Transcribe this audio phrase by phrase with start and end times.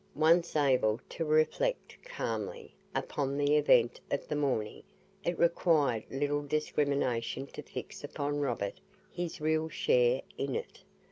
[0.15, 4.81] Once able to reflect calmly upon the event of the morning,
[5.23, 10.81] it required little discrimination to fix upon Robert his real share in it.